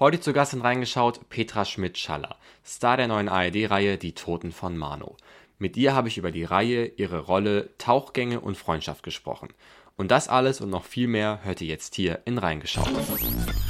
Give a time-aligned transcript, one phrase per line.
[0.00, 2.34] Heute zu Gast in reingeschaut Petra Schmidt-Schaller,
[2.66, 5.16] Star der neuen ARD-Reihe Die Toten von Mano.
[5.58, 9.50] Mit ihr habe ich über die Reihe, ihre Rolle, Tauchgänge und Freundschaft gesprochen.
[9.96, 12.90] Und das alles und noch viel mehr hört ihr jetzt hier in Reingeschaut.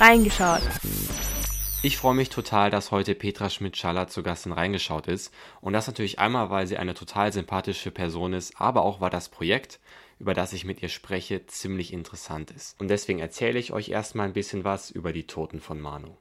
[0.00, 0.62] Reingeschaut.
[1.82, 5.30] Ich freue mich total, dass heute Petra Schmidt-Schaller zu Gast in Reingeschaut ist.
[5.60, 9.28] Und das natürlich einmal, weil sie eine total sympathische Person ist, aber auch, weil das
[9.28, 9.78] Projekt,
[10.18, 12.80] über das ich mit ihr spreche, ziemlich interessant ist.
[12.80, 16.16] Und deswegen erzähle ich euch erstmal ein bisschen was über die Toten von Manu.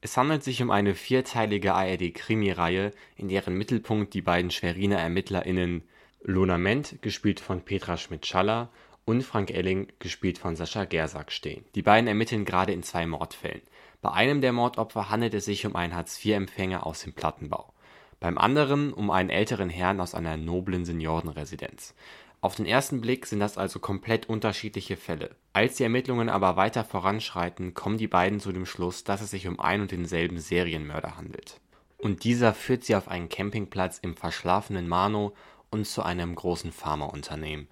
[0.00, 5.82] Es handelt sich um eine vierteilige ARD-Krimi-Reihe, in deren Mittelpunkt die beiden Schweriner ErmittlerInnen
[6.22, 8.70] Lona Ment, gespielt von Petra Schmidt-Schaller,
[9.04, 11.64] und Frank Elling, gespielt von Sascha Gersack, stehen.
[11.74, 13.62] Die beiden ermitteln gerade in zwei Mordfällen.
[14.02, 17.72] Bei einem der Mordopfer handelt es sich um einen Hartz-IV-Empfänger aus dem Plattenbau,
[18.20, 21.94] beim anderen um einen älteren Herrn aus einer noblen Seniorenresidenz.
[22.40, 25.34] Auf den ersten Blick sind das also komplett unterschiedliche Fälle.
[25.52, 29.48] Als die Ermittlungen aber weiter voranschreiten, kommen die beiden zu dem Schluss, dass es sich
[29.48, 31.60] um ein und denselben Serienmörder handelt.
[31.96, 35.34] Und dieser führt sie auf einen Campingplatz im verschlafenen Mano
[35.70, 37.66] und zu einem großen Pharmaunternehmen.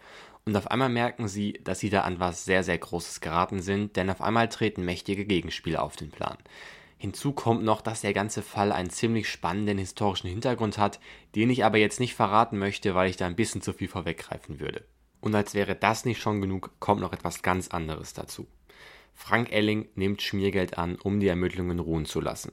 [0.44, 3.96] Und auf einmal merken sie, dass sie da an was sehr, sehr Großes geraten sind,
[3.96, 6.38] denn auf einmal treten mächtige Gegenspieler auf den Plan.
[6.98, 10.98] Hinzu kommt noch, dass der ganze Fall einen ziemlich spannenden historischen Hintergrund hat,
[11.34, 14.60] den ich aber jetzt nicht verraten möchte, weil ich da ein bisschen zu viel vorweggreifen
[14.60, 14.84] würde.
[15.20, 18.46] Und als wäre das nicht schon genug, kommt noch etwas ganz anderes dazu.
[19.14, 22.52] Frank Elling nimmt Schmiergeld an, um die Ermittlungen ruhen zu lassen.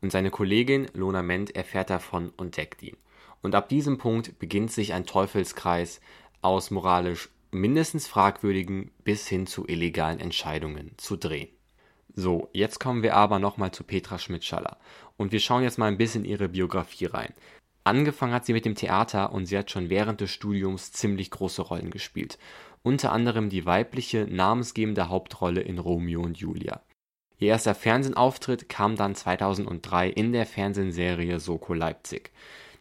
[0.00, 2.96] Und seine Kollegin Lona Ment erfährt davon und deckt ihn.
[3.42, 6.00] Und ab diesem Punkt beginnt sich ein Teufelskreis,
[6.42, 11.48] aus moralisch mindestens fragwürdigen bis hin zu illegalen Entscheidungen zu drehen.
[12.18, 14.78] So, jetzt kommen wir aber nochmal zu Petra Schmidt-Schaller
[15.18, 17.34] und wir schauen jetzt mal ein bisschen ihre Biografie rein.
[17.84, 21.60] Angefangen hat sie mit dem Theater und sie hat schon während des Studiums ziemlich große
[21.60, 22.38] Rollen gespielt.
[22.82, 26.80] Unter anderem die weibliche, namensgebende Hauptrolle in Romeo und Julia.
[27.38, 32.32] Ihr erster Fernsehauftritt kam dann 2003 in der Fernsehserie Soko Leipzig.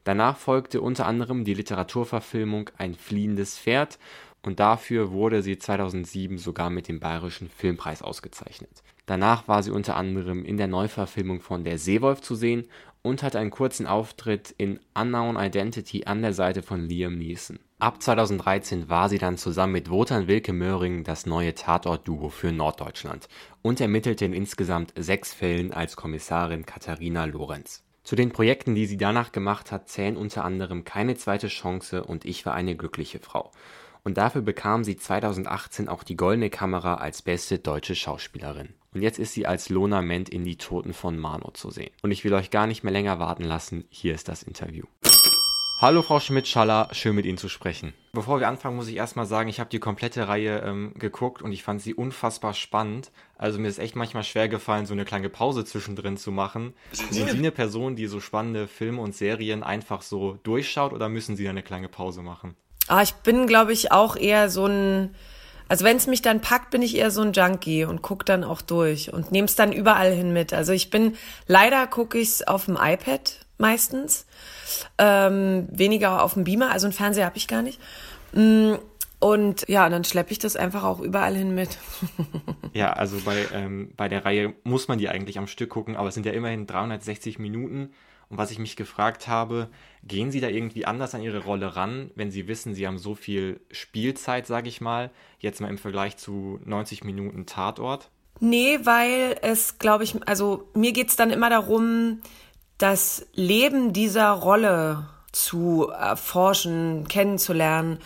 [0.05, 3.99] Danach folgte unter anderem die Literaturverfilmung Ein fliehendes Pferd
[4.43, 8.81] und dafür wurde sie 2007 sogar mit dem Bayerischen Filmpreis ausgezeichnet.
[9.05, 12.67] Danach war sie unter anderem in der Neuverfilmung von Der Seewolf zu sehen
[13.03, 17.59] und hatte einen kurzen Auftritt in Unknown Identity an der Seite von Liam Neeson.
[17.77, 23.27] Ab 2013 war sie dann zusammen mit Wotan Wilke Möhring das neue Tatort-Duo für Norddeutschland
[23.61, 27.83] und ermittelte in insgesamt sechs Fällen als Kommissarin Katharina Lorenz.
[28.03, 32.23] Zu den Projekten, die sie danach gemacht hat, zählen unter anderem Keine zweite Chance und
[32.23, 33.51] Ich war eine glückliche Frau.
[34.05, 38.69] Und dafür bekam sie 2018 auch die Goldene Kamera als beste deutsche Schauspielerin.
[38.93, 41.89] Und jetzt ist sie als Lona Ment in Die Toten von Mano zu sehen.
[42.03, 44.83] Und ich will euch gar nicht mehr länger warten lassen, hier ist das Interview.
[45.81, 47.93] Hallo Frau Schmidt-Schaller, schön mit Ihnen zu sprechen.
[48.13, 51.51] Bevor wir anfangen, muss ich erstmal sagen, ich habe die komplette Reihe ähm, geguckt und
[51.51, 53.11] ich fand sie unfassbar spannend.
[53.39, 56.75] Also mir ist echt manchmal schwer gefallen, so eine kleine Pause zwischendrin zu machen.
[56.91, 61.35] Sind Sie eine Person, die so spannende Filme und Serien einfach so durchschaut oder müssen
[61.35, 62.55] Sie eine kleine Pause machen?
[62.87, 65.15] Ah, ich bin, glaube ich, auch eher so ein,
[65.67, 68.43] also wenn es mich dann packt, bin ich eher so ein Junkie und guck dann
[68.43, 70.53] auch durch und nehme es dann überall hin mit.
[70.53, 71.15] Also ich bin,
[71.47, 74.25] leider gucke ich es auf dem iPad meistens
[74.97, 77.79] ähm, weniger auf dem Beamer, also einen Fernseher habe ich gar nicht.
[78.33, 78.73] Mm,
[79.19, 81.77] und ja, dann schleppe ich das einfach auch überall hin mit.
[82.73, 86.09] ja, also bei, ähm, bei der Reihe muss man die eigentlich am Stück gucken, aber
[86.09, 87.91] es sind ja immerhin 360 Minuten.
[88.29, 89.69] Und was ich mich gefragt habe,
[90.03, 93.15] gehen Sie da irgendwie anders an Ihre Rolle ran, wenn Sie wissen, Sie haben so
[93.15, 98.09] viel Spielzeit, sage ich mal, jetzt mal im Vergleich zu 90 Minuten Tatort?
[98.39, 102.21] Nee, weil es, glaube ich, also mir geht es dann immer darum,
[102.77, 107.99] das Leben dieser Rolle zu erforschen, kennenzulernen.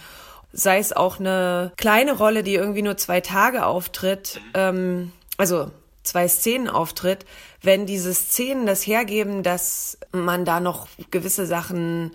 [0.52, 5.72] Sei es auch eine kleine Rolle, die irgendwie nur zwei Tage auftritt, ähm, also
[6.03, 7.25] zwei Szenen auftritt,
[7.61, 12.11] wenn diese Szenen das hergeben, dass man da noch gewisse Sachen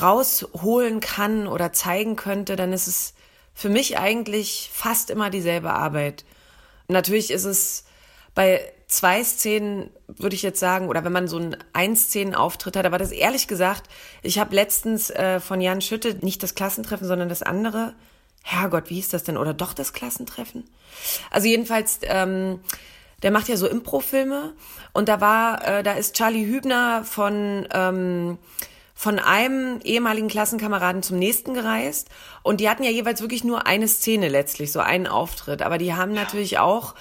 [0.00, 3.14] rausholen kann oder zeigen könnte, dann ist es
[3.54, 6.24] für mich eigentlich fast immer dieselbe Arbeit.
[6.88, 7.84] Natürlich ist es
[8.34, 12.98] bei zwei Szenen, würde ich jetzt sagen, oder wenn man so einen Ein-Szenen-Auftritt hat, aber
[12.98, 13.88] das ehrlich gesagt,
[14.22, 17.94] ich habe letztens äh, von Jan Schütte nicht das Klassentreffen, sondern das andere.
[18.42, 19.36] Herrgott, wie hieß das denn?
[19.36, 20.64] Oder doch das Klassentreffen?
[21.30, 22.60] Also jedenfalls, ähm,
[23.22, 24.54] der macht ja so Impro-Filme
[24.92, 28.38] und da war, äh, da ist Charlie Hübner von ähm,
[29.00, 32.10] von einem ehemaligen Klassenkameraden zum nächsten gereist
[32.42, 35.94] und die hatten ja jeweils wirklich nur eine Szene letztlich, so einen Auftritt, aber die
[35.94, 36.94] haben natürlich auch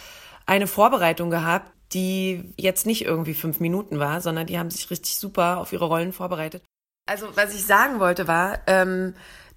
[0.46, 5.18] eine Vorbereitung gehabt, die jetzt nicht irgendwie fünf Minuten war, sondern die haben sich richtig
[5.18, 6.64] super auf ihre Rollen vorbereitet.
[7.06, 9.14] Also was ich sagen wollte war, ähm,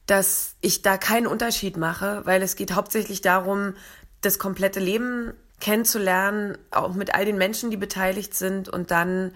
[0.07, 3.75] dass ich da keinen Unterschied mache, weil es geht hauptsächlich darum,
[4.21, 9.33] das komplette Leben kennenzulernen, auch mit all den Menschen, die beteiligt sind und dann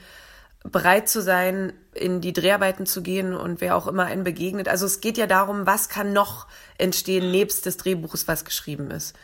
[0.64, 4.68] bereit zu sein, in die Dreharbeiten zu gehen und wer auch immer einen begegnet.
[4.68, 6.46] Also es geht ja darum, was kann noch
[6.78, 9.16] entstehen nebst des Drehbuches, was geschrieben ist.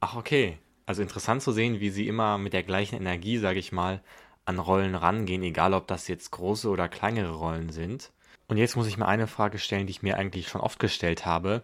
[0.00, 0.58] Ach, okay.
[0.86, 4.00] Also interessant zu sehen, wie sie immer mit der gleichen Energie, sage ich mal,
[4.44, 8.12] an Rollen rangehen, egal ob das jetzt große oder kleinere Rollen sind.
[8.48, 11.26] Und jetzt muss ich mir eine Frage stellen, die ich mir eigentlich schon oft gestellt
[11.26, 11.62] habe.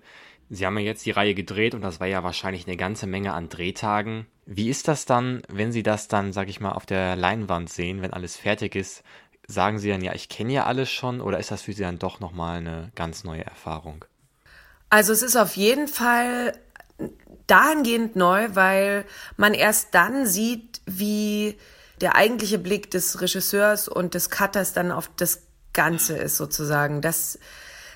[0.50, 3.32] Sie haben ja jetzt die Reihe gedreht und das war ja wahrscheinlich eine ganze Menge
[3.32, 4.26] an Drehtagen.
[4.44, 8.02] Wie ist das dann, wenn Sie das dann, sag ich mal, auf der Leinwand sehen,
[8.02, 9.02] wenn alles fertig ist?
[9.46, 11.98] Sagen Sie dann, ja, ich kenne ja alles schon oder ist das für Sie dann
[11.98, 14.04] doch nochmal eine ganz neue Erfahrung?
[14.90, 16.52] Also es ist auf jeden Fall
[17.46, 19.04] dahingehend neu, weil
[19.36, 21.56] man erst dann sieht, wie
[22.00, 27.00] der eigentliche Blick des Regisseurs und des Cutters dann auf das Ganze ist sozusagen.
[27.00, 27.38] Das,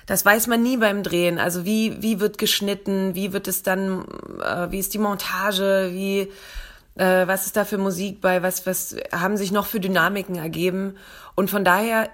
[0.05, 1.39] das weiß man nie beim Drehen.
[1.39, 4.05] Also wie, wie wird geschnitten, wie wird es dann,
[4.43, 6.31] äh, wie ist die Montage, wie,
[6.95, 10.97] äh, was ist da für Musik bei, was, was haben sich noch für Dynamiken ergeben.
[11.35, 12.09] Und von daher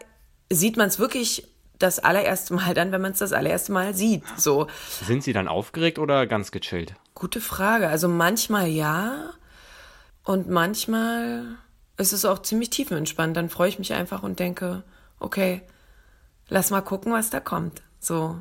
[0.50, 1.48] sieht man es wirklich
[1.80, 4.24] das allererste Mal dann, wenn man es das allererste Mal sieht.
[4.38, 4.68] So.
[5.06, 6.94] Sind Sie dann aufgeregt oder ganz gechillt?
[7.14, 7.90] Gute Frage.
[7.90, 9.32] Also manchmal ja
[10.24, 11.44] und manchmal
[11.98, 13.36] ist es auch ziemlich tiefenentspannt.
[13.36, 14.84] Dann freue ich mich einfach und denke,
[15.24, 15.62] okay,
[16.50, 17.82] lass mal gucken, was da kommt.
[18.00, 18.38] So.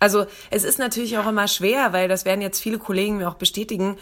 [0.00, 3.34] Also es ist natürlich auch immer schwer, weil das werden jetzt viele Kollegen mir auch
[3.34, 3.96] bestätigen,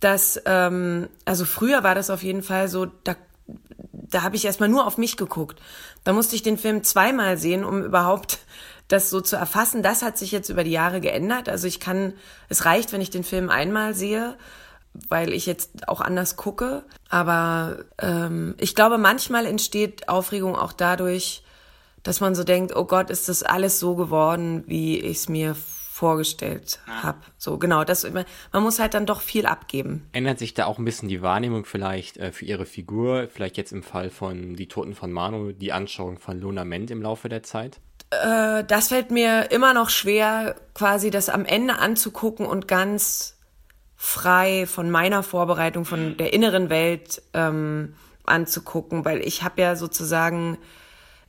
[0.00, 3.16] dass, ähm, also früher war das auf jeden Fall so, da,
[3.92, 5.60] da habe ich erstmal nur auf mich geguckt.
[6.04, 8.38] Da musste ich den Film zweimal sehen, um überhaupt
[8.88, 9.82] das so zu erfassen.
[9.82, 11.48] Das hat sich jetzt über die Jahre geändert.
[11.48, 12.14] Also ich kann,
[12.48, 14.36] es reicht, wenn ich den Film einmal sehe
[15.08, 16.84] weil ich jetzt auch anders gucke.
[17.08, 21.42] Aber ähm, ich glaube, manchmal entsteht Aufregung auch dadurch,
[22.02, 25.56] dass man so denkt, oh Gott, ist das alles so geworden, wie ich es mir
[25.96, 27.02] vorgestellt ja.
[27.02, 27.18] habe.
[27.38, 28.06] So genau, das
[28.52, 30.06] man muss halt dann doch viel abgeben.
[30.12, 33.72] Ändert sich da auch ein bisschen die Wahrnehmung vielleicht äh, für ihre Figur, vielleicht jetzt
[33.72, 37.42] im Fall von Die Toten von Manu, die Anschauung von Lona Ment im Laufe der
[37.42, 37.80] Zeit?
[38.10, 43.35] Äh, das fällt mir immer noch schwer, quasi das am Ende anzugucken und ganz
[43.96, 47.94] frei von meiner Vorbereitung, von der inneren Welt ähm,
[48.24, 50.58] anzugucken, weil ich habe ja sozusagen,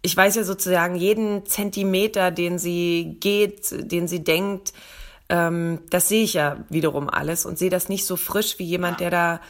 [0.02, 4.74] ich weiß ja sozusagen jeden Zentimeter, den sie geht, den sie denkt,
[5.30, 9.00] ähm, das sehe ich ja wiederum alles und sehe das nicht so frisch wie jemand,
[9.00, 9.42] der da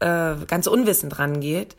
[0.00, 1.76] äh, ganz unwissend rangeht.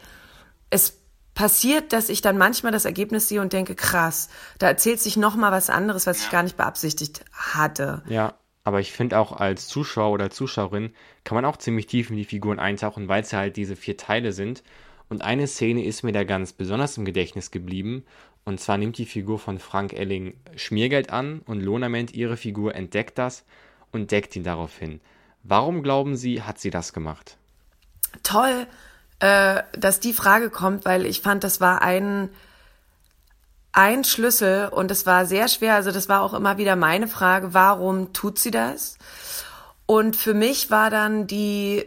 [0.69, 0.99] Es
[1.33, 5.35] passiert, dass ich dann manchmal das Ergebnis sehe und denke, krass, da erzählt sich noch
[5.35, 8.03] mal was anderes, was ich gar nicht beabsichtigt hatte.
[8.07, 8.33] Ja,
[8.69, 10.93] aber ich finde auch als Zuschauer oder Zuschauerin
[11.23, 13.97] kann man auch ziemlich tief in die Figuren eintauchen, weil es ja halt diese vier
[13.97, 14.61] Teile sind.
[15.09, 18.05] Und eine Szene ist mir da ganz besonders im Gedächtnis geblieben.
[18.45, 23.17] Und zwar nimmt die Figur von Frank Elling Schmiergeld an und Lonament, ihre Figur, entdeckt
[23.17, 23.43] das
[23.91, 25.01] und deckt ihn daraufhin.
[25.41, 27.37] Warum glauben Sie, hat sie das gemacht?
[28.21, 28.67] Toll,
[29.17, 32.29] äh, dass die Frage kommt, weil ich fand, das war ein
[33.71, 35.75] ein Schlüssel und es war sehr schwer.
[35.75, 38.97] Also das war auch immer wieder meine Frage, warum tut sie das?
[39.85, 41.85] Und für mich war dann die,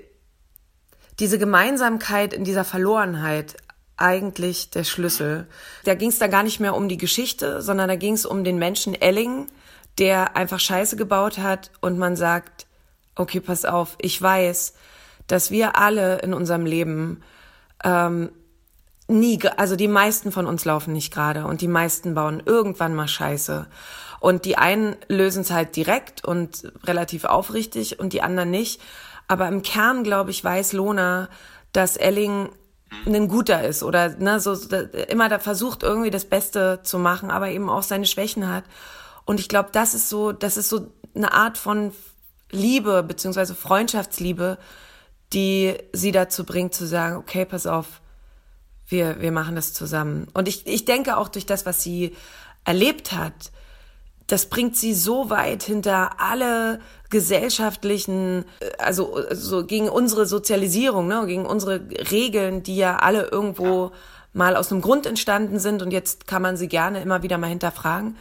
[1.19, 3.57] diese Gemeinsamkeit in dieser Verlorenheit
[3.97, 5.47] eigentlich der Schlüssel.
[5.85, 8.43] Da ging es da gar nicht mehr um die Geschichte, sondern da ging es um
[8.43, 9.47] den Menschen Elling,
[9.99, 12.67] der einfach Scheiße gebaut hat und man sagt,
[13.15, 14.75] okay, pass auf, ich weiß,
[15.27, 17.23] dass wir alle in unserem Leben
[17.85, 18.31] ähm,
[19.13, 23.09] nie, also die meisten von uns laufen nicht gerade und die meisten bauen irgendwann mal
[23.09, 23.67] Scheiße.
[24.21, 28.81] Und die einen lösen es halt direkt und relativ aufrichtig und die anderen nicht.
[29.29, 31.29] Aber im Kern, glaube ich, weiß Lona,
[31.73, 32.51] dass Elling
[33.07, 34.55] ein guter ist oder ne, so
[35.09, 38.65] immer da versucht irgendwie das Beste zu machen, aber eben auch seine Schwächen hat.
[39.25, 41.93] Und ich glaube, das ist so, das ist so eine Art von
[42.51, 44.59] Liebe beziehungsweise Freundschaftsliebe,
[45.33, 48.02] die sie dazu bringt zu sagen, okay, pass auf,
[48.93, 50.29] wir, wir machen das zusammen.
[50.35, 52.15] Und ich, ich denke auch durch das, was sie
[52.65, 53.51] erlebt hat,
[54.29, 56.81] das bringt sie so weit hinter alle
[57.11, 61.81] gesellschaftlichen, äh, also so gegen unsere Sozialisierung, ne, gegen unsere
[62.11, 63.93] Regeln, die ja alle irgendwo
[64.33, 67.49] mal aus einem Grund entstanden sind und jetzt kann man sie gerne immer wieder mal
[67.49, 68.17] hinterfragen.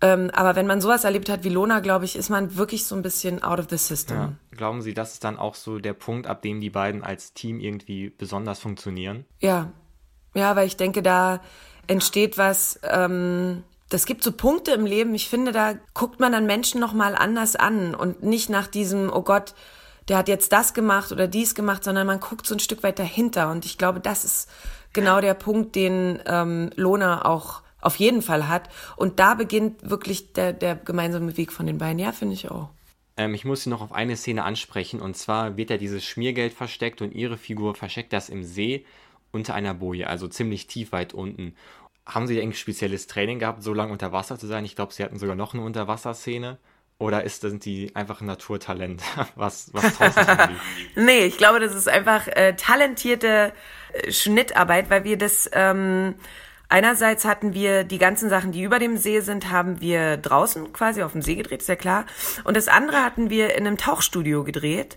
[0.00, 2.96] Ähm, aber wenn man sowas erlebt hat wie Lona, glaube ich, ist man wirklich so
[2.96, 4.16] ein bisschen out of the system.
[4.16, 4.32] Ja.
[4.50, 7.60] Glauben Sie, das ist dann auch so der Punkt, ab dem die beiden als Team
[7.60, 9.24] irgendwie besonders funktionieren?
[9.38, 9.72] Ja,
[10.34, 11.40] ja, weil ich denke, da
[11.86, 12.78] entsteht was.
[12.82, 15.14] Ähm, das gibt so Punkte im Leben.
[15.14, 19.12] Ich finde, da guckt man dann Menschen noch mal anders an und nicht nach diesem,
[19.12, 19.54] oh Gott,
[20.08, 22.98] der hat jetzt das gemacht oder dies gemacht, sondern man guckt so ein Stück weit
[22.98, 23.50] dahinter.
[23.50, 24.50] Und ich glaube, das ist
[24.92, 28.68] genau der Punkt, den ähm, Lona auch auf jeden Fall hat.
[28.96, 31.98] Und da beginnt wirklich der, der gemeinsame Weg von den beiden.
[31.98, 32.70] Ja, finde ich auch.
[33.16, 35.00] Ähm, ich muss Sie noch auf eine Szene ansprechen.
[35.00, 38.84] Und zwar wird ja dieses Schmiergeld versteckt und Ihre Figur versteckt das im See
[39.34, 41.54] unter einer Boje, also ziemlich tief weit unten.
[42.06, 44.64] Haben Sie irgendwie spezielles Training gehabt, so lange unter Wasser zu sein?
[44.64, 46.58] Ich glaube, Sie hatten sogar noch eine Unterwasserszene.
[46.98, 49.02] Oder ist, sind die einfach ein Naturtalent,
[49.34, 50.26] was, was draußen
[50.96, 53.52] Nee, ich glaube, das ist einfach äh, talentierte
[53.92, 56.14] äh, Schnittarbeit, weil wir das ähm,
[56.68, 61.02] einerseits hatten wir die ganzen Sachen, die über dem See sind, haben wir draußen quasi
[61.02, 62.06] auf dem See gedreht, ist ja klar.
[62.44, 64.96] Und das andere hatten wir in einem Tauchstudio gedreht.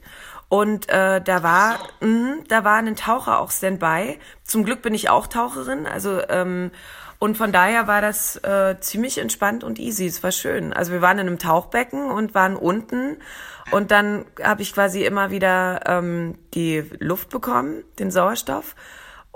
[0.50, 4.18] Und äh, da war, mh, da war ein Taucher auch Standby.
[4.44, 6.72] Zum Glück bin ich auch Taucherin, also ähm,
[7.20, 10.06] und von daher war das äh, ziemlich entspannt und easy.
[10.06, 10.72] Es war schön.
[10.72, 13.18] Also wir waren in einem Tauchbecken und waren unten
[13.72, 18.76] und dann habe ich quasi immer wieder ähm, die Luft bekommen, den Sauerstoff.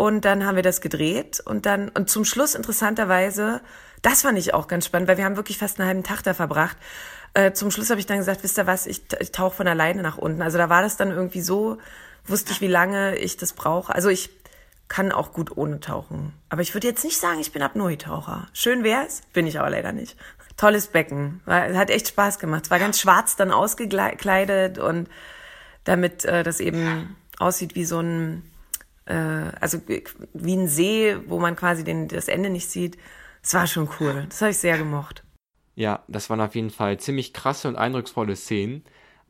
[0.02, 3.62] Und dann haben wir das gedreht und dann und zum Schluss interessanterweise,
[4.02, 6.34] das fand ich auch ganz spannend, weil wir haben wirklich fast einen halben Tag da
[6.34, 6.76] verbracht.
[7.36, 10.02] Äh, zum Schluss habe ich dann gesagt, wisst ihr was, ich, ich tauche von alleine
[10.02, 10.42] nach unten.
[10.42, 11.78] Also da war das dann irgendwie so,
[12.26, 13.94] wusste ich, wie lange ich das brauche.
[13.94, 14.32] Also ich
[14.88, 16.34] kann auch gut ohne tauchen.
[16.50, 18.48] Aber ich würde jetzt nicht sagen, ich bin Apnoe-Taucher.
[18.54, 20.18] Schön wär's, bin ich aber leider nicht.
[20.58, 21.42] Tolles Becken.
[21.46, 22.64] Hat echt Spaß gemacht.
[22.64, 25.08] Es war ganz schwarz dann ausgekleidet und
[25.84, 28.51] damit äh, das eben aussieht wie so ein,
[29.12, 29.80] äh, also
[30.34, 32.98] wie ein See, wo man quasi den, das Ende nicht sieht.
[33.44, 34.26] Es war schon cool.
[34.30, 35.24] Das habe ich sehr gemocht.
[35.76, 38.84] Ja, das waren auf jeden Fall ziemlich krasse und eindrucksvolle Szenen.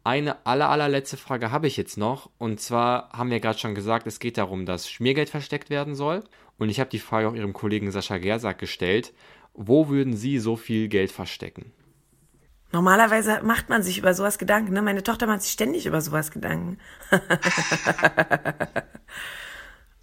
[0.04, 2.30] Eine aller, allerletzte Frage habe ich jetzt noch.
[2.38, 6.24] Und zwar haben wir gerade schon gesagt, es geht darum, dass Schmiergeld versteckt werden soll.
[6.58, 9.14] Und ich habe die Frage auch Ihrem Kollegen Sascha Gersack gestellt.
[9.54, 11.72] Wo würden Sie so viel Geld verstecken?
[12.72, 14.74] Normalerweise macht man sich über sowas Gedanken.
[14.74, 14.82] Ne?
[14.82, 16.78] Meine Tochter macht sich ständig über sowas Gedanken.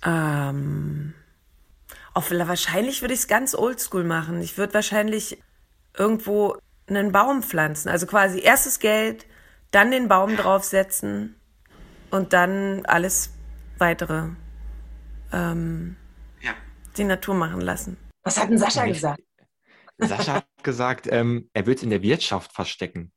[0.04, 1.14] ähm,
[2.14, 4.40] auf, wahrscheinlich würde ich es ganz oldschool machen.
[4.40, 5.42] Ich würde wahrscheinlich
[5.96, 6.56] irgendwo
[6.88, 7.88] einen Baum pflanzen.
[7.88, 9.26] Also quasi erstes Geld,
[9.70, 11.36] dann den Baum draufsetzen
[12.10, 13.30] und dann alles
[13.78, 14.28] weitere
[15.32, 15.96] ähm,
[16.40, 16.52] ja.
[16.96, 17.96] die Natur machen lassen.
[18.22, 19.22] Was hat denn Sascha gesagt?
[19.98, 23.12] Sascha hat gesagt, ähm, er wird es in der Wirtschaft verstecken.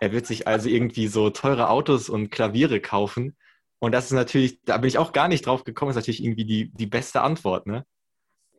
[0.00, 3.36] Er wird sich also irgendwie so teure Autos und Klaviere kaufen.
[3.80, 6.44] Und das ist natürlich, da bin ich auch gar nicht drauf gekommen, ist natürlich irgendwie
[6.44, 7.84] die, die beste Antwort, ne?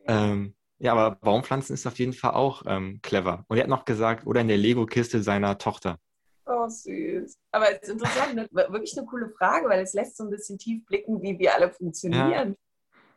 [0.06, 3.44] Ähm, ja, aber Baumpflanzen ist auf jeden Fall auch ähm, clever.
[3.46, 6.00] Und er hat noch gesagt, oder in der Lego-Kiste seiner Tochter.
[6.44, 7.38] Oh, süß.
[7.52, 8.48] Aber es ist interessant, ne?
[8.50, 11.70] wirklich eine coole Frage, weil es lässt so ein bisschen tief blicken, wie wir alle
[11.70, 12.56] funktionieren.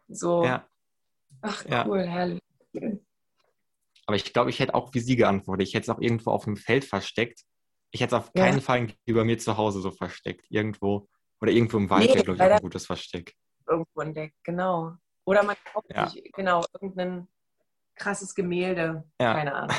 [0.08, 0.16] Ja.
[0.16, 0.44] So.
[0.46, 0.68] Ja.
[1.42, 2.06] Ach, cool, ja.
[2.06, 2.42] herrlich.
[4.06, 5.68] Aber ich glaube, ich hätte auch wie Sie geantwortet.
[5.68, 7.42] Ich hätte es auch irgendwo auf dem Feld versteckt.
[7.90, 10.46] Ich hätte es auf keinen Fall über mir zu Hause so versteckt.
[10.50, 11.08] Irgendwo.
[11.42, 13.34] Oder irgendwo im Wald nee, glaube ich, auch ein gutes Versteck.
[13.68, 14.94] Irgendwo entdeckt, genau.
[15.26, 17.28] Oder man kauft sich, genau, irgendein
[17.96, 19.04] krasses Gemälde.
[19.20, 19.76] Keine Ahnung.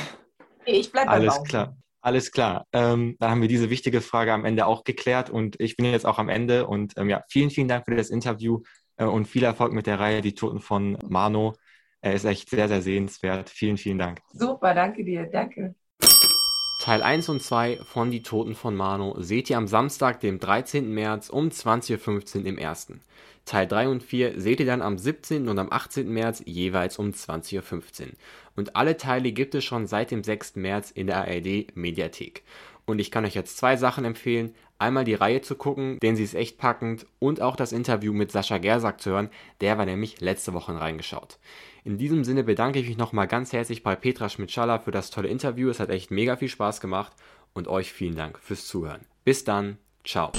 [0.67, 1.45] Nee, ich bleibe Alles Baum.
[1.45, 1.77] klar.
[2.01, 2.67] Alles klar.
[2.73, 6.07] Ähm, dann haben wir diese wichtige Frage am Ende auch geklärt und ich bin jetzt
[6.07, 8.63] auch am Ende und ähm, ja, vielen, vielen Dank für das Interview
[8.97, 11.55] äh, und viel Erfolg mit der Reihe Die Toten von Mano.
[12.01, 13.51] Er ist echt sehr, sehr sehenswert.
[13.51, 14.21] Vielen, vielen Dank.
[14.33, 15.75] Super, danke dir, danke.
[16.87, 20.95] Teil 1 und 2 von Die Toten von Mano seht ihr am Samstag, dem 13.
[20.95, 23.01] März um 20.15 Uhr im ersten.
[23.45, 25.49] Teil 3 und 4 seht ihr dann am 17.
[25.49, 26.09] und am 18.
[26.09, 28.13] März jeweils um 20.15 Uhr.
[28.55, 30.55] Und alle Teile gibt es schon seit dem 6.
[30.55, 32.45] März in der ARD Mediathek.
[32.85, 34.55] Und ich kann euch jetzt zwei Sachen empfehlen.
[34.79, 38.31] Einmal die Reihe zu gucken, denn sie ist echt packend und auch das Interview mit
[38.31, 41.39] Sascha Gersack zu hören, der war nämlich letzte Woche reingeschaut.
[41.87, 45.29] In diesem Sinne bedanke ich mich nochmal ganz herzlich bei Petra Schmidt-Schaller für das tolle
[45.29, 45.71] Interview.
[45.71, 47.13] Es hat echt mega viel Spaß gemacht
[47.55, 49.03] und euch vielen Dank fürs Zuhören.
[49.23, 50.33] Bis dann, ciao.